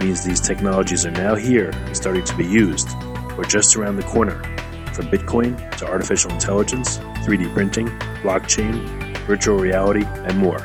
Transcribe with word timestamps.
means 0.00 0.24
these 0.24 0.40
technologies 0.40 1.06
are 1.06 1.10
now 1.10 1.34
here 1.34 1.70
and 1.70 1.96
starting 1.96 2.24
to 2.24 2.36
be 2.36 2.46
used, 2.46 2.88
or 3.36 3.44
just 3.44 3.76
around 3.76 3.96
the 3.96 4.02
corner, 4.02 4.42
from 4.92 5.06
Bitcoin 5.08 5.76
to 5.78 5.86
artificial 5.86 6.30
intelligence, 6.30 6.98
3D 7.24 7.52
printing, 7.52 7.86
blockchain, 8.22 8.74
virtual 9.26 9.58
reality, 9.58 10.04
and 10.04 10.38
more. 10.38 10.58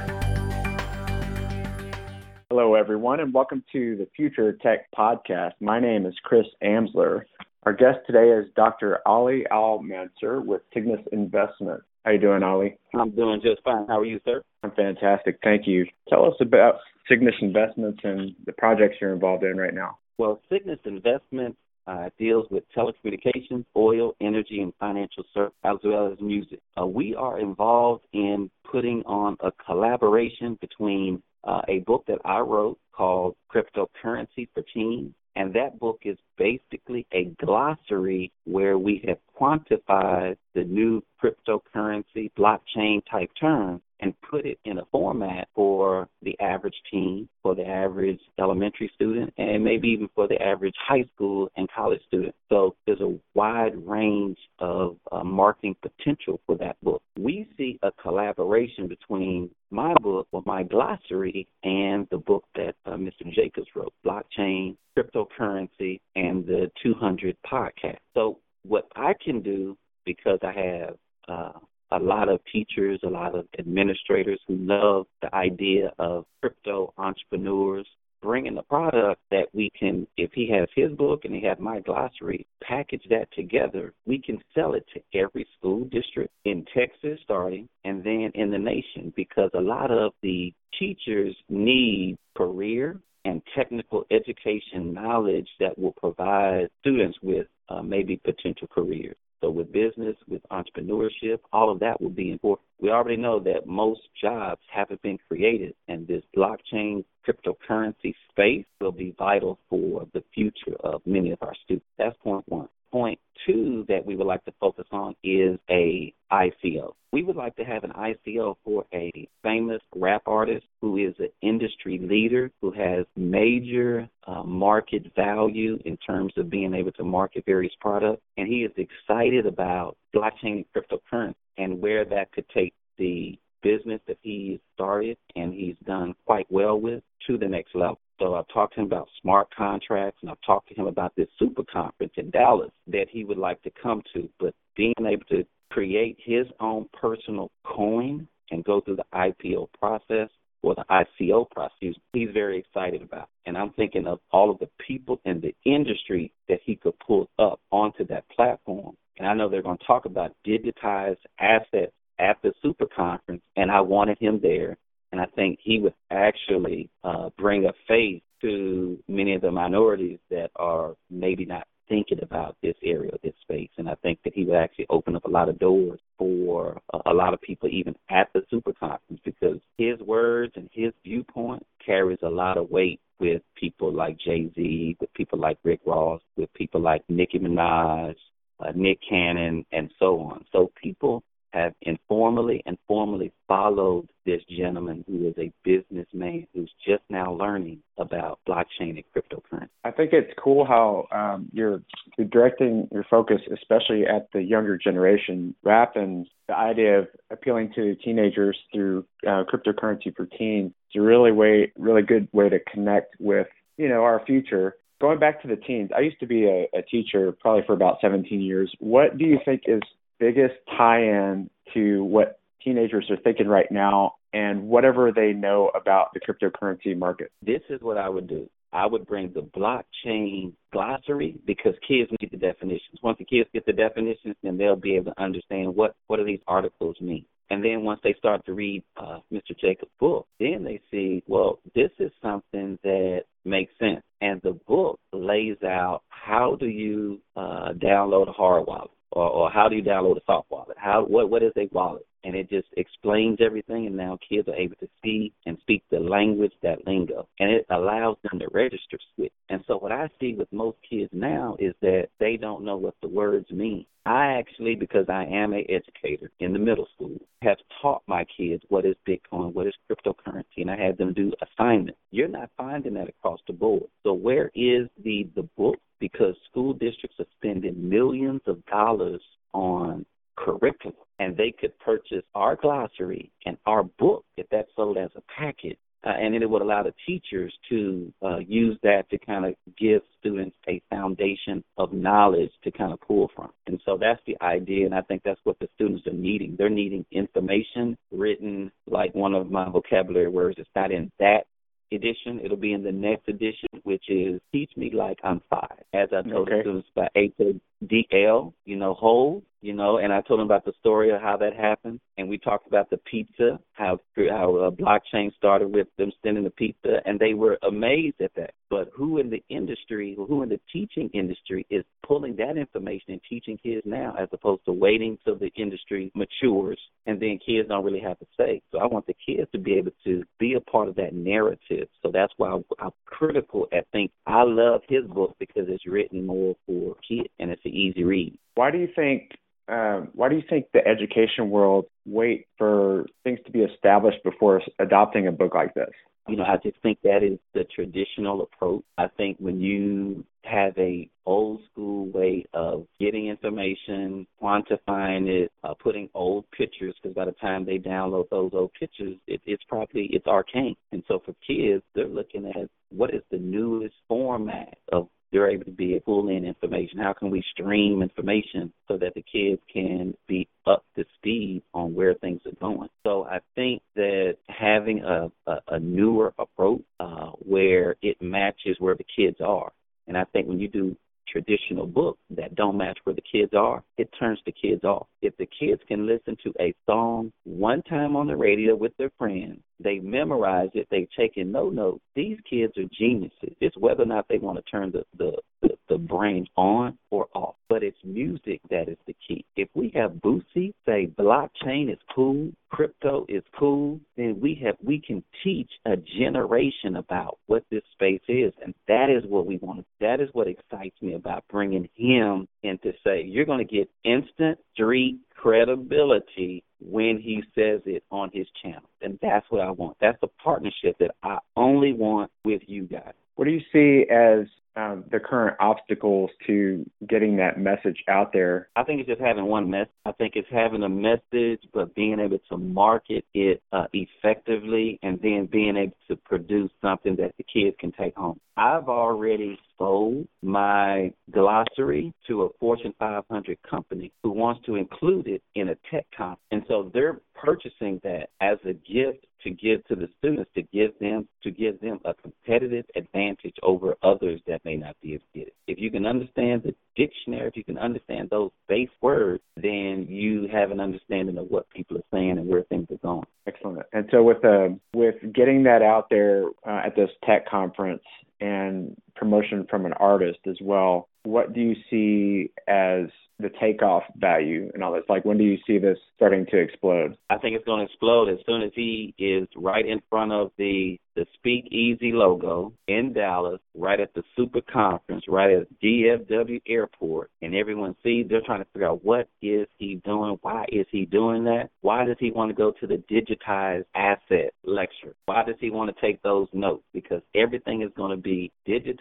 Hello, 2.49 2.75
everyone, 2.75 3.19
and 3.19 3.33
welcome 3.33 3.63
to 3.71 3.95
the 3.95 4.07
Future 4.15 4.53
Tech 4.61 4.89
Podcast. 4.97 5.53
My 5.59 5.79
name 5.79 6.05
is 6.05 6.13
Chris 6.23 6.45
Amsler. 6.63 7.23
Our 7.63 7.73
guest 7.73 7.99
today 8.07 8.29
is 8.29 8.47
Dr. 8.55 8.99
Ali 9.05 9.45
Al 9.51 9.81
Mansur 9.81 10.41
with 10.41 10.61
Cygnus 10.73 10.99
Investment. 11.11 11.81
How 12.03 12.11
you 12.11 12.19
doing, 12.19 12.41
Ali? 12.41 12.77
I'm 12.95 13.11
doing 13.11 13.39
just 13.41 13.61
fine. 13.63 13.85
How 13.87 13.99
are 13.99 14.05
you, 14.05 14.19
sir? 14.25 14.41
I'm 14.63 14.71
fantastic. 14.71 15.37
Thank 15.43 15.67
you. 15.67 15.85
Tell 16.09 16.25
us 16.25 16.33
about 16.41 16.75
Cygnus 17.09 17.35
Investments 17.41 17.99
and 18.03 18.33
the 18.45 18.53
projects 18.53 18.97
you're 19.01 19.13
involved 19.13 19.43
in 19.43 19.57
right 19.57 19.73
now. 19.73 19.97
Well, 20.17 20.41
Cygnus 20.49 20.79
Investments 20.85 21.57
uh, 21.87 22.09
deals 22.19 22.45
with 22.51 22.63
telecommunications, 22.75 23.65
oil, 23.75 24.15
energy, 24.21 24.61
and 24.61 24.73
financial 24.79 25.23
services, 25.33 25.57
as 25.63 25.77
well 25.83 26.11
as 26.11 26.19
music. 26.21 26.59
Uh, 26.79 26.85
we 26.85 27.15
are 27.15 27.39
involved 27.39 28.05
in 28.13 28.49
putting 28.71 29.01
on 29.05 29.35
a 29.39 29.51
collaboration 29.65 30.57
between 30.61 31.21
uh, 31.43 31.61
a 31.67 31.79
book 31.79 32.05
that 32.07 32.19
I 32.23 32.39
wrote 32.39 32.77
called 32.91 33.35
Cryptocurrency 33.53 34.47
for 34.53 34.63
Teens. 34.73 35.13
And 35.35 35.53
that 35.53 35.79
book 35.79 36.01
is 36.03 36.17
basically 36.37 37.07
a 37.13 37.33
glossary 37.43 38.31
where 38.43 38.77
we 38.77 39.01
have 39.07 39.17
quantified 39.39 40.35
the 40.53 40.65
new 40.65 41.01
cryptocurrency, 41.23 42.31
blockchain 42.37 43.01
type 43.09 43.29
terms 43.39 43.81
and 44.01 44.13
put 44.21 44.45
it 44.45 44.59
in 44.65 44.79
a 44.79 44.85
format 44.91 45.47
for 45.55 46.07
the 46.21 46.37
average 46.39 46.75
teen, 46.89 47.27
for 47.41 47.55
the 47.55 47.65
average 47.65 48.19
elementary 48.39 48.91
student, 48.95 49.33
and 49.37 49.63
maybe 49.63 49.89
even 49.89 50.09
for 50.15 50.27
the 50.27 50.41
average 50.41 50.75
high 50.87 51.05
school 51.13 51.49
and 51.55 51.69
college 51.71 52.01
student. 52.07 52.33
So 52.49 52.75
there's 52.85 53.01
a 53.01 53.17
wide 53.33 53.75
range 53.87 54.37
of 54.59 54.97
uh, 55.11 55.23
marketing 55.23 55.75
potential 55.81 56.39
for 56.45 56.57
that 56.57 56.77
book. 56.81 57.01
We 57.19 57.47
see 57.57 57.79
a 57.83 57.91
collaboration 57.91 58.87
between 58.87 59.49
my 59.69 59.93
book 60.01 60.27
or 60.31 60.43
my 60.45 60.63
glossary 60.63 61.47
and 61.63 62.07
the 62.11 62.17
book 62.17 62.43
that 62.55 62.75
uh, 62.85 62.91
Mr. 62.91 63.31
Jacobs 63.33 63.67
wrote, 63.75 63.93
Blockchain, 64.05 64.75
Cryptocurrency, 64.97 65.99
and 66.15 66.45
the 66.45 66.71
200 66.83 67.37
Podcast. 67.49 67.97
So 68.13 68.39
what 68.63 68.87
I 68.95 69.13
can 69.23 69.41
do 69.41 69.77
because 70.05 70.39
I 70.43 70.51
have 70.51 70.95
uh, 71.27 71.59
a 71.91 71.99
lot 71.99 72.29
of 72.29 72.39
teachers, 72.51 72.99
a 73.03 73.09
lot 73.09 73.35
of 73.35 73.45
administrators 73.59 74.39
who 74.47 74.55
love 74.57 75.05
the 75.21 75.33
idea 75.35 75.91
of 75.99 76.25
crypto 76.41 76.93
entrepreneurs 76.97 77.87
bringing 78.21 78.57
a 78.57 78.63
product 78.63 79.19
that 79.31 79.47
we 79.53 79.69
can, 79.77 80.05
if 80.15 80.31
he 80.33 80.49
has 80.49 80.67
his 80.75 80.91
book 80.91 81.25
and 81.25 81.33
he 81.33 81.43
has 81.43 81.57
my 81.59 81.79
glossary, 81.79 82.45
package 82.61 83.03
that 83.09 83.27
together. 83.33 83.93
We 84.05 84.19
can 84.19 84.39
sell 84.53 84.73
it 84.73 84.85
to 84.93 85.19
every 85.19 85.47
school 85.57 85.85
district 85.85 86.31
in 86.45 86.65
Texas 86.73 87.19
starting 87.23 87.67
and 87.83 88.03
then 88.03 88.31
in 88.35 88.51
the 88.51 88.57
nation 88.57 89.11
because 89.15 89.49
a 89.53 89.61
lot 89.61 89.91
of 89.91 90.13
the 90.21 90.53
teachers 90.77 91.35
need 91.49 92.17
career 92.35 92.99
and 93.25 93.41
technical 93.55 94.05
education 94.11 94.93
knowledge 94.93 95.47
that 95.59 95.77
will 95.77 95.93
provide 95.93 96.69
students 96.79 97.17
with 97.21 97.47
uh, 97.69 97.81
maybe 97.81 98.17
potential 98.17 98.67
careers. 98.67 99.15
So 99.41 99.49
with 99.49 99.71
business, 99.71 100.15
with 100.27 100.41
entrepreneurship, 100.51 101.39
all 101.51 101.71
of 101.71 101.79
that 101.79 101.99
will 101.99 102.11
be 102.11 102.31
important. 102.31 102.67
We 102.79 102.91
already 102.91 103.17
know 103.17 103.39
that 103.39 103.65
most 103.65 104.01
jobs 104.21 104.61
haven't 104.71 105.01
been 105.01 105.17
created, 105.27 105.73
and 105.87 106.07
this 106.07 106.23
blockchain 106.37 107.03
cryptocurrency 107.27 108.13
space 108.29 108.65
will 108.79 108.91
be 108.91 109.15
vital 109.17 109.57
for 109.67 110.07
the 110.13 110.23
future 110.33 110.75
of 110.83 111.01
many 111.05 111.31
of 111.31 111.39
our 111.41 111.55
students. 111.63 111.87
That's 111.97 112.15
point 112.23 112.43
one. 112.47 112.69
Point 112.91 113.19
two 113.45 113.85
that 113.87 114.05
we 114.05 114.15
would 114.15 114.27
like 114.27 114.43
to 114.45 114.53
focus 114.59 114.85
on 114.91 115.15
is 115.23 115.57
a 115.69 116.13
ICO. 116.31 116.93
We 117.11 117.23
would 117.23 117.35
like 117.35 117.55
to 117.57 117.63
have 117.63 117.83
an 117.83 117.91
ICO 117.91 118.55
for 118.63 118.85
a 118.93 119.11
famous 119.43 119.81
rap 119.95 120.23
artist 120.25 120.65
who 120.79 120.97
is 120.97 121.13
an 121.19 121.29
industry 121.41 121.99
leader, 121.99 122.51
who 122.61 122.71
has 122.71 123.05
major 123.15 124.09
uh, 124.27 124.43
market 124.43 125.11
value 125.15 125.79
in 125.85 125.97
terms 125.97 126.33
of 126.37 126.49
being 126.49 126.73
able 126.73 126.91
to 126.93 127.03
market 127.03 127.43
various 127.45 127.73
products, 127.79 128.21
and 128.37 128.47
he 128.47 128.63
is 128.63 128.71
excited 128.77 129.45
about 129.45 129.97
blockchain 130.15 130.63
and 130.63 130.65
cryptocurrency 130.75 131.35
and 131.57 131.81
where 131.81 132.05
that 132.05 132.31
could 132.31 132.47
take 132.49 132.73
the 132.97 133.37
business 133.61 134.01
that 134.07 134.17
he 134.21 134.59
started 134.73 135.17
and 135.35 135.53
he's 135.53 135.75
done 135.85 136.13
quite 136.25 136.47
well 136.49 136.79
with 136.79 137.03
to 137.27 137.37
the 137.37 137.47
next 137.47 137.75
level. 137.75 137.99
So 138.19 138.35
I've 138.35 138.47
talked 138.53 138.75
to 138.75 138.81
him 138.81 138.85
about 138.85 139.07
smart 139.21 139.47
contracts 139.55 140.19
and 140.21 140.29
I've 140.29 140.41
talked 140.45 140.69
to 140.69 140.75
him 140.75 140.85
about 140.85 141.15
this 141.15 141.27
super 141.39 141.63
conference 141.63 142.13
in 142.17 142.29
Dallas 142.29 142.71
that 142.87 143.07
he 143.09 143.23
would 143.23 143.37
like 143.37 143.61
to 143.63 143.71
come 143.81 144.03
to. 144.13 144.29
But 144.39 144.53
being 144.75 144.93
able 144.99 145.25
to 145.29 145.43
create 145.71 146.17
his 146.23 146.45
own 146.59 146.87
personal 146.93 147.49
coin 147.63 148.27
and 148.51 148.63
go 148.63 148.81
through 148.81 148.97
the 148.97 149.05
IPO 149.13 149.69
process 149.79 150.29
or 150.61 150.75
the 150.75 150.85
ICO 150.91 151.49
process, 151.49 151.95
he's 152.13 152.29
very 152.31 152.59
excited 152.59 153.01
about. 153.01 153.29
And 153.47 153.57
I'm 153.57 153.71
thinking 153.71 154.05
of 154.05 154.19
all 154.31 154.51
of 154.51 154.59
the 154.59 154.69
people 154.85 155.19
in 155.25 155.41
the 155.41 155.55
industry 155.65 156.31
that 156.47 156.59
he 156.63 156.75
could 156.75 156.93
pull 156.99 157.27
up 157.39 157.59
onto 157.71 158.05
that 158.07 158.29
platform. 158.29 158.95
And 159.17 159.27
I 159.27 159.33
know 159.33 159.49
they're 159.49 159.63
going 159.63 159.79
to 159.79 159.87
talk 159.87 160.05
about 160.05 160.35
digitized 160.45 161.17
assets 161.39 161.93
at 162.21 162.37
the 162.43 162.53
super 162.61 162.85
conference, 162.85 163.41
and 163.57 163.69
I 163.71 163.81
wanted 163.81 164.17
him 164.19 164.39
there. 164.41 164.77
And 165.11 165.19
I 165.19 165.25
think 165.35 165.59
he 165.61 165.79
would 165.79 165.93
actually 166.09 166.89
uh, 167.03 167.31
bring 167.37 167.65
a 167.65 167.73
face 167.85 168.21
to 168.41 168.97
many 169.09 169.35
of 169.35 169.41
the 169.41 169.51
minorities 169.51 170.19
that 170.29 170.51
are 170.55 170.95
maybe 171.09 171.45
not 171.45 171.67
thinking 171.89 172.19
about 172.21 172.55
this 172.63 172.75
area, 172.81 173.11
this 173.21 173.33
space. 173.41 173.69
And 173.77 173.89
I 173.89 173.95
think 173.95 174.19
that 174.23 174.33
he 174.33 174.45
would 174.45 174.55
actually 174.55 174.87
open 174.89 175.17
up 175.17 175.25
a 175.25 175.29
lot 175.29 175.49
of 175.49 175.59
doors 175.59 175.99
for 176.17 176.79
a, 176.93 177.11
a 177.11 177.13
lot 177.13 177.33
of 177.33 177.41
people, 177.41 177.67
even 177.67 177.93
at 178.09 178.29
the 178.33 178.41
super 178.49 178.71
conference, 178.71 179.21
because 179.25 179.59
his 179.77 179.99
words 179.99 180.53
and 180.55 180.69
his 180.71 180.93
viewpoint 181.03 181.65
carries 181.85 182.19
a 182.23 182.29
lot 182.29 182.57
of 182.57 182.71
weight 182.71 183.01
with 183.19 183.41
people 183.55 183.93
like 183.93 184.17
Jay 184.17 184.49
Z, 184.55 184.97
with 185.01 185.13
people 185.13 185.39
like 185.39 185.57
Rick 185.65 185.81
Ross, 185.85 186.21
with 186.37 186.51
people 186.53 186.79
like 186.79 187.03
Nicki 187.09 187.39
Minaj, 187.39 188.15
uh, 188.61 188.71
Nick 188.73 188.99
Cannon, 189.07 189.65
and 189.73 189.91
so 189.99 190.21
on. 190.21 190.45
So 190.53 190.71
people 190.81 191.21
have 191.53 191.73
informally 191.81 192.61
and 192.65 192.77
formally 192.87 193.31
followed 193.47 194.07
this 194.25 194.41
gentleman 194.49 195.03
who 195.07 195.27
is 195.27 195.33
a 195.37 195.51
businessman 195.63 196.47
who's 196.53 196.71
just 196.85 197.03
now 197.09 197.33
learning 197.33 197.81
about 197.97 198.39
blockchain 198.47 198.97
and 198.97 199.03
cryptocurrency. 199.15 199.69
I 199.83 199.91
think 199.91 200.13
it's 200.13 200.31
cool 200.41 200.65
how 200.65 201.07
um, 201.11 201.49
you're, 201.51 201.81
you're 202.17 202.27
directing 202.27 202.87
your 202.91 203.05
focus, 203.09 203.41
especially 203.51 204.05
at 204.05 204.27
the 204.33 204.41
younger 204.41 204.77
generation. 204.77 205.55
Rap 205.63 205.95
and 205.95 206.27
the 206.47 206.55
idea 206.55 206.99
of 206.99 207.07
appealing 207.31 207.73
to 207.75 207.95
teenagers 207.95 208.57
through 208.73 209.05
uh, 209.27 209.43
cryptocurrency 209.51 210.15
for 210.15 210.25
teens 210.25 210.71
is 210.93 210.99
a 210.99 211.01
really 211.01 211.31
way, 211.31 211.71
really 211.77 212.01
good 212.01 212.27
way 212.31 212.49
to 212.49 212.59
connect 212.71 213.15
with 213.19 213.47
you 213.77 213.89
know 213.89 214.03
our 214.03 214.23
future 214.25 214.75
going 214.99 215.19
back 215.19 215.41
to 215.41 215.47
the 215.47 215.55
teens, 215.55 215.89
I 215.97 216.01
used 216.01 216.19
to 216.19 216.27
be 216.27 216.45
a, 216.45 216.69
a, 216.77 216.83
teacher 216.83 217.33
probably 217.41 217.63
for 217.65 217.73
about 217.73 217.97
17 218.01 218.39
years. 218.39 218.71
What 218.79 219.17
do 219.17 219.25
you 219.25 219.39
think 219.43 219.63
is 219.65 219.81
biggest 220.21 220.53
tie-in 220.77 221.49
to 221.73 222.03
what 222.03 222.39
teenagers 222.63 223.09
are 223.09 223.17
thinking 223.17 223.47
right 223.47 223.69
now 223.71 224.13
and 224.33 224.63
whatever 224.63 225.11
they 225.11 225.33
know 225.33 225.71
about 225.75 226.09
the 226.13 226.19
cryptocurrency 226.19 226.97
market? 226.97 227.31
This 227.41 227.61
is 227.69 227.81
what 227.81 227.97
I 227.97 228.07
would 228.07 228.27
do. 228.27 228.47
I 228.71 228.85
would 228.85 229.05
bring 229.05 229.33
the 229.33 229.41
blockchain 229.41 230.53
glossary 230.71 231.35
because 231.45 231.73
kids 231.85 232.09
need 232.21 232.31
the 232.31 232.37
definitions. 232.37 232.99
Once 233.03 233.17
the 233.17 233.25
kids 233.25 233.49
get 233.53 233.65
the 233.65 233.73
definitions, 233.73 234.35
then 234.43 234.57
they'll 234.57 234.77
be 234.77 234.95
able 234.95 235.11
to 235.11 235.21
understand 235.21 235.75
what 235.75 235.93
what 236.07 236.17
do 236.17 236.23
these 236.23 236.39
articles 236.47 236.95
mean. 237.01 237.25
And 237.49 237.65
then 237.65 237.83
once 237.83 237.99
they 238.01 238.13
start 238.17 238.45
to 238.45 238.53
read 238.53 238.81
uh, 238.95 239.19
Mr. 239.33 239.59
Jacobs' 239.59 239.91
book, 239.99 240.25
then 240.39 240.63
they 240.63 240.79
see, 240.89 241.21
well, 241.27 241.59
this 241.75 241.91
is 241.99 242.09
something 242.21 242.79
that 242.83 243.23
makes 243.43 243.73
sense. 243.77 244.03
And 244.21 244.39
the 244.41 244.57
book 244.67 245.01
lays 245.11 245.57
out 245.61 246.03
how 246.07 246.55
do 246.57 246.67
you 246.67 247.19
uh, 247.35 247.73
download 247.73 248.29
a 248.29 248.31
hard 248.31 248.67
wallet 248.67 248.91
or, 249.11 249.29
or 249.29 249.51
how 249.51 249.67
do 249.69 249.75
you 249.75 249.83
download 249.83 250.17
a 250.17 250.21
soft 250.25 250.49
wallet? 250.51 250.77
How 250.77 251.03
what 251.03 251.29
what 251.29 251.43
is 251.43 251.53
a 251.57 251.67
wallet? 251.71 252.05
and 252.23 252.35
it 252.35 252.49
just 252.49 252.67
explains 252.77 253.39
everything 253.43 253.87
and 253.87 253.97
now 253.97 254.17
kids 254.27 254.47
are 254.47 254.55
able 254.55 254.75
to 254.77 254.87
see 255.03 255.33
and 255.45 255.57
speak 255.61 255.83
the 255.89 255.99
language 255.99 256.53
that 256.61 256.85
lingo. 256.85 257.27
And 257.39 257.51
it 257.51 257.65
allows 257.69 258.17
them 258.23 258.39
to 258.39 258.47
register 258.51 258.97
switch 259.15 259.33
and 259.49 259.63
so 259.67 259.77
what 259.77 259.91
i 259.91 260.09
see 260.19 260.33
with 260.33 260.51
most 260.51 260.77
kids 260.87 261.09
now 261.11 261.55
is 261.59 261.73
that 261.81 262.09
they 262.19 262.37
don't 262.37 262.63
know 262.63 262.77
what 262.77 262.95
the 263.01 263.07
words 263.07 263.49
mean. 263.51 263.85
I 264.05 264.37
actually 264.39 264.75
because 264.75 265.05
i 265.09 265.25
am 265.25 265.53
an 265.53 265.65
educator 265.69 266.31
in 266.39 266.53
the 266.53 266.59
middle 266.59 266.87
school 266.95 267.17
have 267.41 267.57
taught 267.81 268.03
my 268.07 268.25
kids 268.37 268.63
what 268.69 268.85
is 268.85 268.95
bitcoin 269.07 269.53
what 269.53 269.67
is 269.67 269.73
cryptocurrency 269.89 270.57
and 270.57 270.71
i 270.71 270.77
had 270.77 270.97
them 270.97 271.13
do 271.13 271.31
assignments. 271.41 271.99
You're 272.11 272.27
not 272.27 272.49
finding 272.57 272.93
that 272.95 273.09
across 273.09 273.39
the 273.47 273.53
board. 273.53 273.83
So 274.03 274.13
where 274.13 274.51
is 274.55 274.87
the 275.03 275.27
the 275.35 275.47
book 275.57 275.77
because 276.01 276.35
school 276.49 276.73
districts 276.73 277.17
are 277.19 277.25
spending 277.37 277.89
millions 277.89 278.41
of 278.47 278.65
dollars 278.65 279.21
on 279.53 280.05
curriculum 280.35 280.97
and 281.19 281.37
they 281.37 281.53
could 281.57 281.77
purchase 281.79 282.23
our 282.35 282.57
glossary 282.57 283.31
and 283.45 283.55
our 283.65 283.83
book 283.83 284.25
if 284.35 284.47
that's 284.51 284.67
sold 284.75 284.97
as 284.97 285.11
a 285.15 285.21
package. 285.37 285.77
Uh, 286.03 286.13
and 286.19 286.33
then 286.33 286.41
it 286.41 286.49
would 286.49 286.63
allow 286.63 286.81
the 286.81 286.93
teachers 287.05 287.53
to 287.69 288.11
uh, 288.23 288.39
use 288.39 288.75
that 288.81 289.07
to 289.11 289.19
kind 289.19 289.45
of 289.45 289.53
give 289.77 290.01
students 290.19 290.55
a 290.67 290.81
foundation 290.89 291.63
of 291.77 291.93
knowledge 291.93 292.49
to 292.63 292.71
kind 292.71 292.91
of 292.91 292.99
pull 293.01 293.29
from. 293.35 293.51
And 293.67 293.79
so 293.85 293.99
that's 294.01 294.19
the 294.25 294.35
idea, 294.41 294.87
and 294.87 294.95
I 294.95 295.01
think 295.01 295.21
that's 295.23 295.39
what 295.43 295.59
the 295.59 295.67
students 295.75 296.07
are 296.07 296.13
needing. 296.13 296.55
They're 296.57 296.69
needing 296.69 297.05
information 297.11 297.95
written 298.11 298.71
like 298.87 299.13
one 299.13 299.35
of 299.35 299.51
my 299.51 299.69
vocabulary 299.69 300.29
words. 300.29 300.55
It's 300.57 300.67
not 300.75 300.91
in 300.91 301.11
that 301.19 301.45
edition. 301.91 302.39
It'll 302.43 302.57
be 302.57 302.73
in 302.73 302.83
the 302.83 302.91
next 302.91 303.27
edition, 303.27 303.69
which 303.83 304.09
is 304.09 304.39
Teach 304.51 304.71
Me 304.77 304.91
Like 304.93 305.19
I'm 305.23 305.41
Five. 305.49 305.79
As 305.93 306.09
I 306.11 306.21
told 306.21 306.47
okay. 306.47 306.57
the 306.57 306.61
students 306.61 306.87
by 306.95 307.09
DL, 307.15 308.53
you 308.65 308.75
know, 308.75 308.93
hold, 308.93 309.43
you 309.61 309.73
know, 309.73 309.97
and 309.97 310.11
I 310.11 310.21
told 310.21 310.39
him 310.39 310.45
about 310.45 310.65
the 310.65 310.73
story 310.79 311.11
of 311.11 311.21
how 311.21 311.37
that 311.37 311.55
happened, 311.55 311.99
and 312.17 312.27
we 312.27 312.37
talked 312.37 312.67
about 312.67 312.89
the 312.89 312.97
pizza, 312.97 313.59
how 313.73 313.99
how 314.29 314.55
a 314.55 314.71
blockchain 314.71 315.33
started 315.35 315.73
with 315.73 315.87
them 315.97 316.11
sending 316.23 316.43
the 316.43 316.49
pizza, 316.49 317.01
and 317.05 317.19
they 317.19 317.33
were 317.33 317.57
amazed 317.67 318.21
at 318.21 318.31
that. 318.35 318.53
But 318.69 318.89
who 318.93 319.19
in 319.19 319.29
the 319.29 319.43
industry, 319.49 320.15
who 320.17 320.43
in 320.43 320.49
the 320.49 320.59
teaching 320.71 321.09
industry, 321.13 321.65
is 321.69 321.83
pulling 322.05 322.35
that 322.37 322.57
information 322.57 323.11
and 323.13 323.21
teaching 323.29 323.57
kids 323.61 323.83
now, 323.85 324.15
as 324.19 324.29
opposed 324.31 324.65
to 324.65 324.71
waiting 324.71 325.17
till 325.23 325.35
the 325.35 325.51
industry 325.55 326.11
matures 326.15 326.79
and 327.05 327.19
then 327.19 327.39
kids 327.45 327.67
don't 327.67 327.83
really 327.83 327.99
have 327.99 328.19
to 328.19 328.25
say. 328.37 328.61
So 328.71 328.79
I 328.79 328.85
want 328.85 329.07
the 329.07 329.15
kids 329.25 329.49
to 329.51 329.57
be 329.59 329.73
able 329.73 329.91
to 330.05 330.23
be 330.39 330.53
a 330.53 330.61
part 330.61 330.87
of 330.87 330.95
that 330.95 331.13
narrative. 331.13 331.87
So 332.01 332.11
that's 332.13 332.33
why 332.37 332.59
I'm 332.79 332.91
critical. 333.05 333.67
I 333.71 333.81
think 333.91 334.11
I 334.27 334.43
love 334.43 334.81
his 334.87 335.05
book 335.05 335.35
because 335.39 335.65
it's 335.67 335.87
written 335.87 336.25
more 336.25 336.55
for 336.65 336.95
kids 337.07 337.29
and 337.39 337.51
it's 337.51 337.65
an 337.65 337.73
easy 337.73 338.03
read. 338.03 338.37
Why 338.55 338.71
do 338.71 338.77
you 338.77 338.89
think 338.95 339.31
um, 339.71 340.09
why 340.13 340.29
do 340.29 340.35
you 340.35 340.43
think 340.49 340.65
the 340.73 340.85
education 340.85 341.49
world 341.49 341.85
wait 342.05 342.45
for 342.57 343.05
things 343.23 343.39
to 343.45 343.51
be 343.51 343.59
established 343.59 344.21
before 344.23 344.61
adopting 344.79 345.27
a 345.27 345.31
book 345.31 345.55
like 345.55 345.73
this? 345.73 345.91
You 346.27 346.35
know, 346.35 346.43
I 346.43 346.57
just 346.57 346.77
think 346.83 346.99
that 347.03 347.23
is 347.23 347.39
the 347.53 347.63
traditional 347.63 348.41
approach. 348.43 348.83
I 348.97 349.07
think 349.07 349.37
when 349.39 349.59
you 349.59 350.23
have 350.43 350.77
a 350.77 351.09
old 351.25 351.61
school 351.71 352.07
way 352.11 352.45
of 352.53 352.85
getting 352.99 353.27
information, 353.27 354.27
quantifying 354.41 355.27
it, 355.27 355.51
uh, 355.63 355.73
putting 355.73 356.09
old 356.13 356.45
pictures, 356.51 356.95
because 357.01 357.15
by 357.15 357.25
the 357.25 357.31
time 357.33 357.65
they 357.65 357.79
download 357.79 358.29
those 358.29 358.51
old 358.53 358.71
pictures, 358.79 359.17
it, 359.25 359.41
it's 359.45 359.63
probably 359.67 360.09
it's 360.11 360.27
arcane. 360.27 360.75
And 360.91 361.03
so 361.07 361.21
for 361.25 361.33
kids, 361.45 361.83
they're 361.95 362.07
looking 362.07 362.45
at 362.45 362.69
what 362.89 363.13
is 363.13 363.23
the 363.31 363.39
newest 363.39 363.95
format 364.07 364.77
of 364.91 365.07
they're 365.31 365.49
able 365.49 365.65
to 365.65 365.71
be 365.71 365.99
pull 366.05 366.29
in 366.29 366.45
information. 366.45 366.99
How 366.99 367.13
can 367.13 367.31
we 367.31 367.43
stream 367.51 368.01
information 368.01 368.73
so 368.87 368.97
that 368.97 369.13
the 369.13 369.23
kids 369.23 369.61
can 369.71 370.15
be 370.27 370.47
up 370.65 370.83
to 370.95 371.05
speed 371.17 371.63
on 371.73 371.93
where 371.93 372.13
things 372.15 372.41
are 372.45 372.59
going? 372.59 372.89
So 373.03 373.23
I 373.23 373.39
think 373.55 373.81
that 373.95 374.35
having 374.47 375.03
a, 375.03 375.31
a, 375.47 375.57
a 375.69 375.79
newer 375.79 376.33
approach 376.37 376.81
uh, 376.99 377.31
where 377.39 377.95
it 378.01 378.21
matches 378.21 378.75
where 378.79 378.95
the 378.95 379.05
kids 379.15 379.37
are, 379.39 379.71
and 380.07 380.17
I 380.17 380.25
think 380.25 380.47
when 380.47 380.59
you 380.59 380.67
do 380.67 380.95
traditional 381.31 381.87
books 381.87 382.19
that 382.29 382.55
don't 382.55 382.77
match 382.77 382.97
where 383.03 383.15
the 383.15 383.21
kids 383.21 383.53
are, 383.53 383.83
it 383.97 384.09
turns 384.19 384.39
the 384.45 384.51
kids 384.51 384.83
off. 384.83 385.07
If 385.21 385.35
the 385.37 385.47
kids 385.59 385.81
can 385.87 386.05
listen 386.05 386.37
to 386.43 386.53
a 386.59 386.73
song 386.85 387.31
one 387.43 387.81
time 387.83 388.15
on 388.15 388.27
the 388.27 388.35
radio 388.35 388.75
with 388.75 388.95
their 388.97 389.11
friends, 389.17 389.59
they 389.79 389.99
memorize 389.99 390.69
it, 390.73 390.87
they've 390.91 391.07
taken 391.17 391.51
no 391.51 391.69
notes. 391.69 392.03
These 392.15 392.37
kids 392.49 392.77
are 392.77 392.83
geniuses. 392.97 393.55
It's 393.59 393.77
whether 393.77 394.03
or 394.03 394.07
not 394.07 394.27
they 394.27 394.37
want 394.37 394.57
to 394.57 394.71
turn 394.71 394.91
the, 394.91 395.03
the, 395.17 395.37
the, 395.61 395.69
the 395.89 395.97
brain 395.97 396.45
on 396.55 396.97
or 397.09 397.27
off. 397.33 397.55
But 397.71 397.83
it's 397.83 397.97
music 398.03 398.59
that 398.69 398.89
is 398.89 398.97
the 399.07 399.15
key. 399.25 399.45
If 399.55 399.69
we 399.73 399.93
have 399.95 400.15
Boosie 400.15 400.73
say 400.85 401.09
blockchain 401.17 401.89
is 401.89 401.99
cool, 402.13 402.51
crypto 402.69 403.25
is 403.29 403.43
cool, 403.57 403.97
then 404.17 404.41
we 404.41 404.61
have 404.65 404.75
we 404.83 404.99
can 404.99 405.23
teach 405.41 405.71
a 405.85 405.95
generation 405.95 406.97
about 406.97 407.37
what 407.47 407.63
this 407.71 407.83
space 407.93 408.19
is, 408.27 408.51
and 408.61 408.75
that 408.89 409.09
is 409.09 409.23
what 409.25 409.45
we 409.45 409.55
want. 409.59 409.85
That 410.01 410.19
is 410.19 410.27
what 410.33 410.49
excites 410.49 411.01
me 411.01 411.13
about 411.13 411.45
bringing 411.49 411.87
him 411.95 412.45
in 412.61 412.77
to 412.79 412.91
say 413.05 413.23
you're 413.23 413.45
going 413.45 413.65
to 413.65 413.73
get 413.73 413.89
instant 414.03 414.59
street 414.73 415.19
credibility 415.33 416.65
when 416.81 417.21
he 417.23 417.41
says 417.55 417.79
it 417.85 418.03
on 418.11 418.31
his 418.33 418.47
channel. 418.61 418.89
And 419.01 419.17
that's 419.21 419.45
what 419.49 419.61
I 419.61 419.71
want. 419.71 419.95
That's 420.01 420.19
the 420.19 420.27
partnership 420.43 420.97
that 420.99 421.11
I 421.23 421.37
only 421.55 421.93
want 421.93 422.31
with 422.43 422.63
you 422.67 422.83
guys. 422.83 423.13
What 423.35 423.45
do 423.45 423.51
you 423.51 423.61
see 423.71 424.09
as 424.09 424.47
um, 424.75 425.03
the 425.11 425.19
current 425.19 425.57
obstacles 425.59 426.29
to 426.47 426.89
getting 427.07 427.37
that 427.37 427.59
message 427.59 428.03
out 428.07 428.31
there? 428.33 428.69
I 428.75 428.83
think 428.83 429.01
it's 429.01 429.09
just 429.09 429.21
having 429.21 429.45
one 429.45 429.69
message. 429.69 429.91
I 430.05 430.11
think 430.13 430.33
it's 430.35 430.47
having 430.51 430.83
a 430.83 430.89
message, 430.89 431.61
but 431.73 431.93
being 431.95 432.19
able 432.19 432.39
to 432.49 432.57
market 432.57 433.25
it 433.33 433.61
uh, 433.73 433.85
effectively 433.93 434.99
and 435.03 435.19
then 435.21 435.47
being 435.51 435.75
able 435.77 435.97
to 436.07 436.15
produce 436.15 436.71
something 436.81 437.15
that 437.17 437.33
the 437.37 437.43
kids 437.43 437.75
can 437.79 437.91
take 437.91 438.15
home. 438.15 438.39
I've 438.57 438.89
already 438.89 439.57
sold 439.77 440.27
my 440.41 441.11
glossary 441.31 442.13
to 442.27 442.43
a 442.43 442.49
Fortune 442.59 442.93
500 442.99 443.57
company 443.67 444.11
who 444.23 444.31
wants 444.31 444.65
to 444.65 444.75
include 444.75 445.27
it 445.27 445.41
in 445.55 445.69
a 445.69 445.75
tech 445.89 446.05
conference. 446.15 446.41
And 446.51 446.63
so 446.67 446.91
they're 446.93 447.21
purchasing 447.33 447.99
that 448.03 448.29
as 448.39 448.57
a 448.65 448.73
gift 448.73 449.25
to 449.43 449.49
give 449.49 449.85
to 449.87 449.95
the 449.95 450.07
students 450.17 450.49
to 450.55 450.61
give 450.61 450.91
them 450.99 451.27
to 451.43 451.51
give 451.51 451.79
them 451.81 451.99
a 452.05 452.13
competitive 452.13 452.85
advantage 452.95 453.55
over 453.63 453.95
others 454.03 454.41
that 454.47 454.63
may 454.65 454.75
not 454.75 454.95
be 455.01 455.11
get 455.33 455.47
it. 455.47 455.53
If 455.67 455.79
you 455.79 455.91
can 455.91 456.05
understand 456.05 456.63
the 456.63 456.75
dictionary, 456.95 457.47
if 457.47 457.57
you 457.57 457.63
can 457.63 457.77
understand 457.77 458.29
those 458.29 458.51
base 458.67 458.89
words, 459.01 459.43
then 459.55 460.07
you 460.09 460.47
have 460.51 460.71
an 460.71 460.79
understanding 460.79 461.37
of 461.37 461.47
what 461.49 461.69
people 461.69 461.97
are 461.97 462.03
saying 462.11 462.37
and 462.37 462.47
where 462.47 462.63
things 462.63 462.87
are 462.91 462.97
going. 462.97 463.25
Excellent. 463.47 463.85
And 463.93 464.07
so 464.11 464.23
with 464.23 464.43
uh, 464.45 464.69
with 464.93 465.15
getting 465.33 465.63
that 465.63 465.81
out 465.81 466.09
there 466.09 466.45
uh, 466.67 466.81
at 466.85 466.95
this 466.95 467.09
tech 467.25 467.47
conference, 467.47 468.03
and 468.39 468.95
promotion 469.15 469.67
from 469.69 469.85
an 469.85 469.93
artist 469.93 470.39
as 470.47 470.57
well. 470.61 471.07
What 471.23 471.53
do 471.53 471.61
you 471.61 471.75
see 471.89 472.51
as 472.67 473.09
the 473.41 473.49
takeoff 473.59 474.03
value 474.15 474.71
and 474.73 474.83
all 474.83 474.93
this? 474.93 475.03
Like, 475.09 475.25
when 475.25 475.37
do 475.37 475.43
you 475.43 475.57
see 475.67 475.77
this 475.77 475.97
starting 476.15 476.45
to 476.51 476.57
explode? 476.57 477.17
I 477.29 477.37
think 477.37 477.55
it's 477.55 477.65
going 477.65 477.79
to 477.79 477.85
explode 477.85 478.29
as 478.29 478.39
soon 478.45 478.61
as 478.61 478.71
he 478.75 479.13
is 479.17 479.47
right 479.55 479.85
in 479.85 480.01
front 480.09 480.31
of 480.31 480.51
the 480.57 480.97
the 481.15 481.25
Speak 481.33 481.65
Easy 481.71 482.11
logo 482.13 482.73
in 482.87 483.13
Dallas, 483.13 483.59
right 483.75 483.99
at 483.99 484.13
the 484.13 484.23
Super 484.35 484.61
Conference, 484.61 485.25
right 485.27 485.51
at 485.51 485.67
DFW 485.83 486.61
Airport, 486.65 487.31
and 487.41 487.53
everyone 487.53 487.95
sees. 488.01 488.27
They're 488.29 488.41
trying 488.45 488.63
to 488.63 488.69
figure 488.71 488.87
out 488.87 489.03
what 489.03 489.27
is 489.41 489.67
he 489.77 490.01
doing? 490.05 490.37
Why 490.41 490.65
is 490.71 490.85
he 490.89 491.05
doing 491.05 491.43
that? 491.45 491.69
Why 491.81 492.05
does 492.05 492.15
he 492.19 492.31
want 492.31 492.49
to 492.49 492.55
go 492.55 492.71
to 492.79 492.87
the 492.87 493.03
digitized 493.11 493.85
asset 493.93 494.53
lecture? 494.63 495.13
Why 495.25 495.43
does 495.43 495.57
he 495.59 495.69
want 495.69 495.93
to 495.93 496.01
take 496.01 496.21
those 496.21 496.47
notes? 496.53 496.83
Because 496.93 497.21
everything 497.35 497.81
is 497.81 497.91
going 497.95 498.15
to 498.15 498.21
be 498.21 498.51
digitized. 498.67 499.00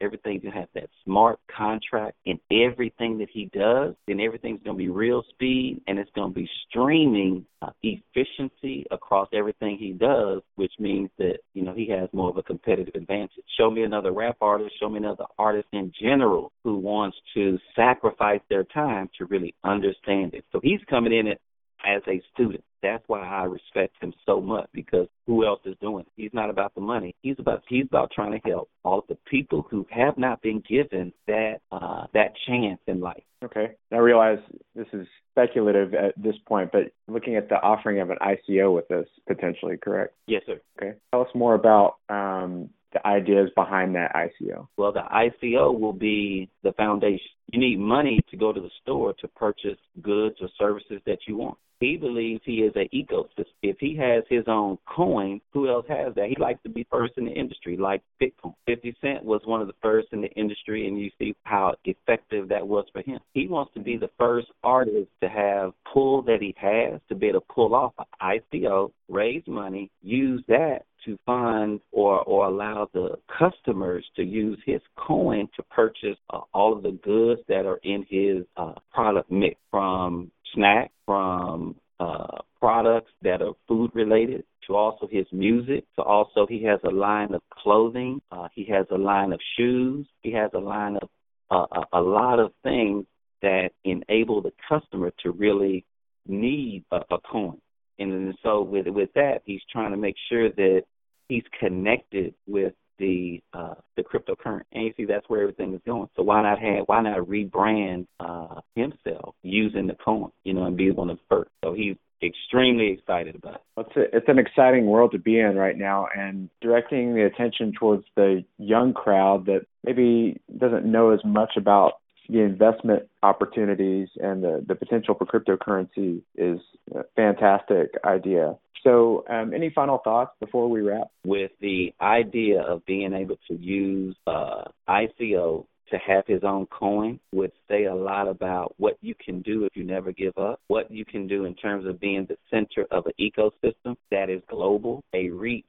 Everything's 0.00 0.42
going 0.42 0.52
to 0.52 0.60
have 0.60 0.68
that 0.74 0.88
smart 1.04 1.38
contract 1.54 2.16
in 2.24 2.38
everything 2.50 3.18
that 3.18 3.28
he 3.30 3.50
does. 3.52 3.94
Then 4.06 4.20
everything's 4.20 4.62
going 4.62 4.76
to 4.76 4.82
be 4.82 4.88
real 4.88 5.22
speed, 5.30 5.80
and 5.86 5.98
it's 5.98 6.10
going 6.14 6.32
to 6.32 6.34
be 6.34 6.48
streaming 6.68 7.44
uh, 7.62 7.70
efficiency 7.82 8.86
across 8.90 9.28
everything 9.34 9.76
he 9.78 9.92
does, 9.92 10.42
which 10.56 10.72
means 10.78 11.10
that 11.18 11.38
you 11.54 11.62
know 11.62 11.74
he 11.74 11.88
has 11.88 12.08
more 12.12 12.30
of 12.30 12.36
a 12.36 12.42
competitive 12.42 12.94
advantage. 12.94 13.44
Show 13.58 13.70
me 13.70 13.82
another 13.82 14.12
rap 14.12 14.36
artist, 14.40 14.74
show 14.80 14.88
me 14.88 14.98
another 14.98 15.24
artist 15.38 15.68
in 15.72 15.92
general 16.00 16.52
who 16.64 16.76
wants 16.78 17.16
to 17.34 17.58
sacrifice 17.76 18.40
their 18.48 18.64
time 18.64 19.10
to 19.18 19.26
really 19.26 19.54
understand 19.64 20.34
it. 20.34 20.44
So 20.52 20.60
he's 20.62 20.80
coming 20.88 21.12
in 21.12 21.28
at 21.28 21.40
as 21.84 22.02
a 22.08 22.22
student. 22.32 22.64
That's 22.82 23.04
why 23.08 23.26
I 23.26 23.44
respect 23.44 23.94
him 24.00 24.14
so 24.24 24.40
much 24.40 24.68
because 24.72 25.06
who 25.26 25.44
else 25.44 25.60
is 25.64 25.76
doing 25.82 26.06
it? 26.06 26.12
He's 26.16 26.32
not 26.32 26.48
about 26.48 26.74
the 26.74 26.80
money. 26.80 27.14
He's 27.20 27.36
about 27.38 27.62
he's 27.68 27.84
about 27.86 28.10
trying 28.10 28.32
to 28.32 28.48
help 28.48 28.70
all 28.84 29.00
of 29.00 29.06
the 29.08 29.18
people 29.30 29.66
who 29.70 29.86
have 29.90 30.16
not 30.16 30.40
been 30.40 30.62
given 30.68 31.12
that 31.26 31.56
uh, 31.70 32.06
that 32.14 32.32
chance 32.46 32.80
in 32.86 33.00
life. 33.00 33.22
Okay. 33.44 33.72
I 33.92 33.96
realize 33.96 34.38
this 34.74 34.86
is 34.92 35.06
speculative 35.32 35.94
at 35.94 36.14
this 36.16 36.36
point, 36.46 36.70
but 36.72 36.92
looking 37.08 37.36
at 37.36 37.48
the 37.48 37.56
offering 37.56 38.00
of 38.00 38.10
an 38.10 38.18
ICO 38.20 38.74
with 38.74 38.88
this 38.88 39.06
potentially, 39.26 39.76
correct? 39.76 40.14
Yes, 40.26 40.42
sir. 40.46 40.60
Okay. 40.78 40.98
Tell 41.12 41.22
us 41.22 41.28
more 41.34 41.54
about 41.54 41.96
um, 42.08 42.70
the 42.92 43.06
ideas 43.06 43.50
behind 43.54 43.94
that 43.94 44.12
ICO? 44.14 44.68
Well, 44.76 44.92
the 44.92 45.00
ICO 45.00 45.78
will 45.78 45.92
be 45.92 46.48
the 46.62 46.72
foundation. 46.72 47.26
You 47.52 47.60
need 47.60 47.78
money 47.78 48.20
to 48.30 48.36
go 48.36 48.52
to 48.52 48.60
the 48.60 48.70
store 48.82 49.14
to 49.20 49.28
purchase 49.28 49.78
goods 50.02 50.36
or 50.40 50.48
services 50.58 51.00
that 51.06 51.18
you 51.26 51.36
want. 51.36 51.58
He 51.80 51.96
believes 51.96 52.42
he 52.44 52.56
is 52.56 52.74
an 52.76 52.88
ecosystem. 52.94 53.46
If 53.62 53.78
he 53.80 53.96
has 53.96 54.22
his 54.28 54.44
own 54.46 54.76
coin, 54.84 55.40
who 55.50 55.68
else 55.70 55.86
has 55.88 56.14
that? 56.14 56.28
He 56.28 56.36
likes 56.38 56.62
to 56.64 56.68
be 56.68 56.86
first 56.90 57.14
in 57.16 57.24
the 57.24 57.32
industry, 57.32 57.78
like 57.78 58.02
Bitcoin. 58.20 58.54
50 58.66 58.94
Cent 59.00 59.24
was 59.24 59.40
one 59.46 59.62
of 59.62 59.66
the 59.66 59.72
first 59.80 60.08
in 60.12 60.20
the 60.20 60.30
industry, 60.32 60.86
and 60.86 61.00
you 61.00 61.10
see 61.18 61.34
how 61.44 61.74
effective 61.86 62.48
that 62.50 62.68
was 62.68 62.84
for 62.92 63.00
him. 63.00 63.18
He 63.32 63.48
wants 63.48 63.72
to 63.74 63.80
be 63.80 63.96
the 63.96 64.10
first 64.18 64.48
artist 64.62 65.08
to 65.22 65.28
have 65.30 65.72
pull 65.90 66.20
that 66.22 66.42
he 66.42 66.54
has 66.58 67.00
to 67.08 67.14
be 67.14 67.28
able 67.28 67.40
to 67.40 67.46
pull 67.46 67.74
off 67.74 67.94
an 67.98 68.04
ICO, 68.52 68.92
raise 69.08 69.46
money, 69.46 69.90
use 70.02 70.44
that 70.48 70.84
to 71.04 71.18
fund 71.26 71.80
or 71.92 72.20
or 72.22 72.46
allow 72.46 72.88
the 72.92 73.16
customers 73.38 74.04
to 74.16 74.22
use 74.22 74.58
his 74.64 74.80
coin 74.96 75.48
to 75.56 75.62
purchase 75.64 76.16
uh, 76.30 76.40
all 76.52 76.76
of 76.76 76.82
the 76.82 76.92
goods 77.02 77.40
that 77.48 77.66
are 77.66 77.80
in 77.82 78.04
his 78.08 78.44
uh, 78.56 78.74
product 78.92 79.30
mix 79.30 79.56
from 79.70 80.30
snacks, 80.54 80.92
from 81.06 81.76
uh, 81.98 82.38
products 82.58 83.10
that 83.22 83.42
are 83.42 83.52
food 83.68 83.90
related 83.94 84.44
to 84.66 84.76
also 84.76 85.06
his 85.10 85.26
music. 85.32 85.84
To 85.96 86.02
also 86.02 86.46
he 86.46 86.62
has 86.64 86.80
a 86.84 86.90
line 86.90 87.34
of 87.34 87.42
clothing 87.50 88.20
uh, 88.30 88.48
he 88.54 88.64
has 88.66 88.86
a 88.90 88.98
line 88.98 89.32
of 89.32 89.40
shoes 89.56 90.06
he 90.22 90.32
has 90.32 90.50
a 90.54 90.58
line 90.58 90.96
of 90.96 91.08
uh, 91.50 91.80
a, 91.92 91.98
a 91.98 92.02
lot 92.02 92.38
of 92.38 92.52
things 92.62 93.06
that 93.42 93.70
enable 93.84 94.42
the 94.42 94.52
customer 94.68 95.12
to 95.22 95.32
really 95.32 95.84
need 96.26 96.84
a, 96.92 96.96
a 97.10 97.18
coin 97.20 97.60
and 98.00 98.34
so 98.42 98.62
with 98.62 98.86
with 98.88 99.10
that, 99.14 99.42
he's 99.44 99.60
trying 99.70 99.90
to 99.92 99.96
make 99.96 100.16
sure 100.28 100.50
that 100.50 100.82
he's 101.28 101.44
connected 101.58 102.34
with 102.46 102.74
the 102.98 103.42
uh, 103.52 103.74
the 103.96 104.02
cryptocurrency. 104.02 104.62
And 104.72 104.84
you 104.84 104.92
see, 104.96 105.04
that's 105.04 105.28
where 105.28 105.42
everything 105.42 105.74
is 105.74 105.80
going. 105.86 106.08
So 106.16 106.22
why 106.22 106.42
not 106.42 106.58
have 106.60 106.84
why 106.86 107.02
not 107.02 107.18
rebrand 107.20 108.06
uh, 108.20 108.60
himself 108.74 109.34
using 109.42 109.86
the 109.86 109.94
coin, 109.94 110.30
you 110.44 110.54
know, 110.54 110.64
and 110.64 110.76
be 110.76 110.90
one 110.90 111.10
of 111.10 111.16
the 111.16 111.22
first. 111.28 111.50
So 111.64 111.72
he's 111.72 111.96
extremely 112.22 112.90
excited 112.92 113.34
about 113.34 113.54
it. 113.54 113.60
It's, 113.78 113.96
a, 113.96 114.16
it's 114.16 114.28
an 114.28 114.38
exciting 114.38 114.86
world 114.86 115.12
to 115.12 115.18
be 115.18 115.40
in 115.40 115.56
right 115.56 115.76
now, 115.76 116.06
and 116.14 116.50
directing 116.60 117.14
the 117.14 117.24
attention 117.24 117.72
towards 117.78 118.04
the 118.14 118.44
young 118.58 118.92
crowd 118.92 119.46
that 119.46 119.62
maybe 119.84 120.40
doesn't 120.58 120.84
know 120.84 121.10
as 121.10 121.20
much 121.24 121.52
about 121.56 121.94
the 122.30 122.40
investment 122.40 123.04
opportunities 123.22 124.08
and 124.16 124.42
the, 124.42 124.64
the 124.66 124.74
potential 124.74 125.14
for 125.14 125.26
cryptocurrency 125.26 126.22
is 126.36 126.60
a 126.94 127.02
fantastic 127.16 127.94
idea. 128.04 128.56
So, 128.82 129.24
um, 129.28 129.52
any 129.52 129.70
final 129.70 129.98
thoughts 129.98 130.32
before 130.40 130.70
we 130.70 130.80
wrap? 130.80 131.08
With 131.24 131.50
the 131.60 131.92
idea 132.00 132.62
of 132.62 132.84
being 132.86 133.12
able 133.12 133.36
to 133.48 133.54
use 133.54 134.16
uh, 134.26 134.64
ICO 134.88 135.66
to 135.90 135.98
have 135.98 136.24
his 136.26 136.42
own 136.44 136.66
coin 136.66 137.18
would 137.32 137.52
say 137.68 137.84
a 137.84 137.94
lot 137.94 138.28
about 138.28 138.74
what 138.78 138.96
you 139.00 139.14
can 139.14 139.42
do 139.42 139.64
if 139.64 139.76
you 139.76 139.84
never 139.84 140.12
give 140.12 140.36
up, 140.38 140.60
what 140.68 140.90
you 140.90 141.04
can 141.04 141.26
do 141.26 141.44
in 141.44 141.54
terms 141.54 141.86
of 141.86 142.00
being 142.00 142.26
the 142.28 142.36
center 142.50 142.86
of 142.90 143.06
an 143.06 143.12
ecosystem 143.20 143.96
that 144.10 144.30
is 144.30 144.40
global, 144.48 145.02
a 145.12 145.30
reach 145.30 145.64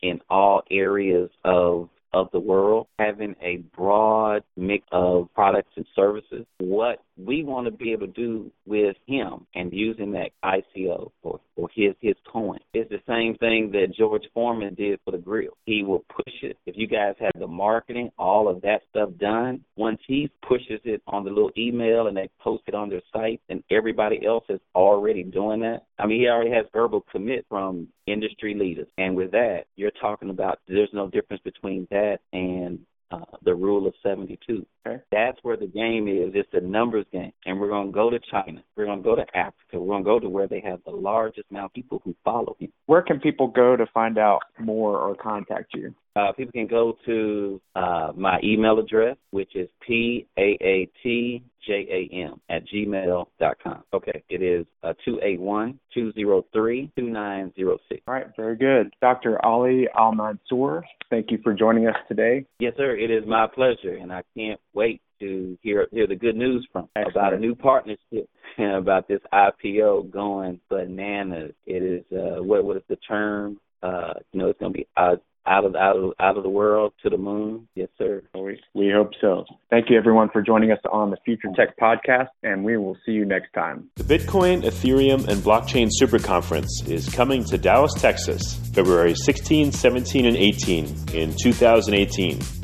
in 0.00 0.20
all 0.30 0.62
areas 0.70 1.30
of 1.44 1.88
of 2.14 2.28
the 2.32 2.40
world, 2.40 2.86
having 2.98 3.34
a 3.42 3.56
broad 3.76 4.44
mix 4.56 4.86
of 4.92 5.28
products 5.34 5.72
and 5.76 5.84
services. 5.94 6.46
What 6.58 7.02
we 7.16 7.44
want 7.44 7.66
to 7.66 7.70
be 7.70 7.92
able 7.92 8.06
to 8.06 8.12
do 8.12 8.50
with 8.66 8.96
him 9.06 9.46
and 9.54 9.72
using 9.72 10.12
that 10.12 10.30
ICO 10.44 11.10
or, 11.22 11.40
or 11.56 11.68
his 11.74 11.94
his 12.00 12.14
coin 12.30 12.58
is 12.72 12.86
the 12.88 13.00
same 13.06 13.36
thing 13.36 13.70
that 13.72 13.94
George 13.96 14.24
Foreman 14.32 14.74
did 14.74 15.00
for 15.04 15.10
the 15.10 15.18
grill. 15.18 15.56
He 15.64 15.82
will 15.82 16.04
push 16.14 16.34
it. 16.42 16.56
If 16.66 16.76
you 16.76 16.86
guys 16.86 17.14
have 17.20 17.32
the 17.38 17.46
marketing, 17.46 18.10
all 18.18 18.48
of 18.48 18.62
that 18.62 18.82
stuff 18.90 19.10
done, 19.18 19.64
once 19.76 20.00
he 20.06 20.30
pushes 20.46 20.80
it 20.84 21.02
on 21.06 21.24
the 21.24 21.30
little 21.30 21.52
email 21.56 22.06
and 22.06 22.16
they 22.16 22.28
post 22.40 22.64
it 22.66 22.74
on 22.74 22.88
their 22.88 23.02
site, 23.12 23.40
and 23.48 23.62
everybody 23.70 24.24
else 24.26 24.44
is 24.48 24.60
already 24.74 25.22
doing 25.22 25.60
that. 25.60 25.82
I 25.98 26.06
mean, 26.06 26.20
he 26.20 26.28
already 26.28 26.50
has 26.50 26.66
verbal 26.72 27.04
commit 27.12 27.46
from 27.48 27.88
industry 28.06 28.54
leaders, 28.54 28.88
and 28.98 29.16
with 29.16 29.30
that, 29.32 29.64
you're 29.76 29.90
talking 30.00 30.30
about 30.30 30.58
there's 30.68 30.90
no 30.92 31.08
difference 31.08 31.42
between 31.42 31.86
that 31.90 32.03
and 32.32 32.78
uh, 33.10 33.36
the 33.42 33.54
rule 33.54 33.86
of 33.86 33.94
72. 34.02 34.66
Okay. 34.86 35.02
That's 35.10 35.38
where 35.42 35.56
the 35.56 35.66
game 35.66 36.08
is. 36.08 36.32
It's 36.34 36.48
a 36.52 36.60
numbers 36.60 37.06
game. 37.12 37.32
And 37.46 37.58
we're 37.58 37.68
going 37.68 37.88
to 37.88 37.92
go 37.92 38.10
to 38.10 38.18
China. 38.30 38.62
We're 38.76 38.86
going 38.86 38.98
to 38.98 39.04
go 39.04 39.16
to 39.16 39.24
Africa. 39.34 39.80
We're 39.80 39.86
going 39.86 40.04
to 40.04 40.08
go 40.08 40.20
to 40.20 40.28
where 40.28 40.46
they 40.46 40.60
have 40.60 40.80
the 40.84 40.92
largest 40.92 41.46
amount 41.50 41.66
of 41.66 41.74
people 41.74 42.02
who 42.04 42.14
follow 42.24 42.56
him. 42.58 42.70
Where 42.86 43.02
can 43.02 43.20
people 43.20 43.48
go 43.48 43.76
to 43.76 43.86
find 43.94 44.18
out 44.18 44.40
more 44.58 44.98
or 44.98 45.14
contact 45.14 45.72
you? 45.74 45.94
Uh, 46.16 46.30
people 46.32 46.52
can 46.52 46.68
go 46.68 46.96
to 47.04 47.60
uh, 47.74 48.12
my 48.16 48.38
email 48.44 48.78
address, 48.78 49.16
which 49.30 49.56
is 49.56 49.68
p 49.84 50.28
a 50.38 50.56
a 50.60 50.88
t 51.02 51.42
j 51.66 51.72
a 51.90 52.14
m 52.14 52.40
at 52.48 52.62
gmail 52.68 53.26
dot 53.40 53.56
com. 53.60 53.82
Okay, 53.92 54.22
it 54.28 54.40
is 54.40 54.64
uh, 54.84 54.92
two 55.04 55.18
eight 55.24 55.40
one 55.40 55.80
two 55.92 56.12
zero 56.12 56.44
three 56.52 56.88
two 56.96 57.10
nine 57.10 57.52
zero 57.56 57.78
six. 57.88 58.00
All 58.06 58.14
right, 58.14 58.26
very 58.36 58.56
good, 58.56 58.94
Dr. 59.00 59.44
Ali 59.44 59.88
Al 59.98 60.14
Mansour. 60.14 60.84
Thank 61.10 61.32
you 61.32 61.38
for 61.42 61.52
joining 61.52 61.88
us 61.88 61.96
today. 62.06 62.46
Yes, 62.60 62.74
sir. 62.76 62.96
It 62.96 63.10
is 63.10 63.24
my 63.26 63.48
pleasure, 63.52 63.96
and 64.00 64.12
I 64.12 64.22
can't 64.36 64.60
wait 64.74 65.00
to 65.20 65.58
hear 65.62 65.86
hear 65.90 66.06
the 66.06 66.16
good 66.16 66.36
news 66.36 66.66
from 66.72 66.88
Excellent. 66.96 67.16
about 67.16 67.34
a 67.34 67.38
new 67.38 67.54
partnership 67.54 68.28
and 68.58 68.76
about 68.76 69.08
this 69.08 69.20
IPO 69.32 70.10
going 70.10 70.60
bananas. 70.68 71.52
It 71.66 71.82
is 71.82 72.04
uh, 72.12 72.42
what 72.42 72.64
what 72.64 72.76
is 72.76 72.82
the 72.88 72.96
term? 72.96 73.58
Uh, 73.82 74.14
you 74.32 74.40
know, 74.40 74.48
it's 74.48 74.58
going 74.58 74.72
to 74.72 74.78
be 74.78 74.86
uh, 74.96 75.16
out 75.46 75.64
of 75.64 75.74
out 75.76 75.96
of 75.96 76.12
out 76.18 76.36
of 76.36 76.42
the 76.42 76.48
world 76.48 76.92
to 77.02 77.10
the 77.10 77.18
moon. 77.18 77.68
Yes, 77.74 77.88
sir. 77.98 78.22
We 78.34 78.60
we 78.74 78.90
hope 78.94 79.10
so. 79.20 79.44
Thank 79.70 79.90
you 79.90 79.98
everyone 79.98 80.30
for 80.30 80.42
joining 80.42 80.70
us 80.70 80.78
on 80.90 81.10
the 81.10 81.18
Future 81.24 81.48
Tech 81.54 81.78
podcast, 81.78 82.28
and 82.42 82.64
we 82.64 82.76
will 82.76 82.96
see 83.04 83.12
you 83.12 83.24
next 83.24 83.52
time. 83.52 83.90
The 83.96 84.04
Bitcoin, 84.04 84.62
Ethereum, 84.62 85.28
and 85.28 85.40
Blockchain 85.42 85.88
Super 85.90 86.18
Conference 86.18 86.82
is 86.86 87.08
coming 87.08 87.44
to 87.44 87.58
Dallas, 87.58 87.92
Texas, 87.94 88.54
February 88.72 89.14
16, 89.14 89.72
17, 89.72 90.26
and 90.26 90.36
18 90.36 90.84
in 91.12 91.34
2018. 91.36 92.63